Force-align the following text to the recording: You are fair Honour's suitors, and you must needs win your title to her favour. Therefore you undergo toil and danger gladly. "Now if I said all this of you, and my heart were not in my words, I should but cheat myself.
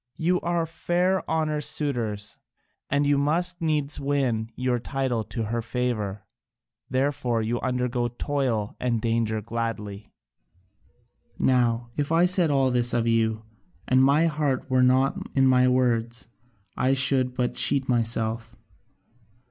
You 0.17 0.39
are 0.39 0.65
fair 0.65 1.21
Honour's 1.29 1.67
suitors, 1.67 2.39
and 2.89 3.05
you 3.05 3.19
must 3.19 3.61
needs 3.61 3.99
win 3.99 4.49
your 4.55 4.79
title 4.79 5.23
to 5.25 5.43
her 5.43 5.61
favour. 5.61 6.25
Therefore 6.89 7.43
you 7.43 7.61
undergo 7.61 8.07
toil 8.07 8.75
and 8.79 8.99
danger 8.99 9.43
gladly. 9.43 10.11
"Now 11.37 11.91
if 11.97 12.11
I 12.11 12.25
said 12.25 12.49
all 12.49 12.71
this 12.71 12.95
of 12.95 13.05
you, 13.05 13.43
and 13.87 14.03
my 14.03 14.25
heart 14.25 14.67
were 14.71 14.81
not 14.81 15.19
in 15.35 15.45
my 15.45 15.67
words, 15.67 16.29
I 16.75 16.95
should 16.95 17.35
but 17.35 17.53
cheat 17.53 17.87
myself. 17.87 18.55